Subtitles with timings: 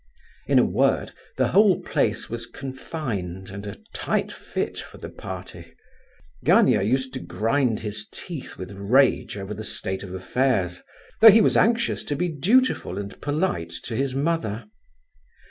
[0.47, 5.75] In a word, the whole place was confined, and a "tight fit" for the party.
[6.43, 10.81] Gania used to grind his teeth with rage over the state of affairs;
[11.19, 14.65] though he was anxious to be dutiful and polite to his mother.